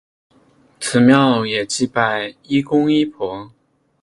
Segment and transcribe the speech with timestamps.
[0.79, 3.51] 此庙也祭拜医公医婆。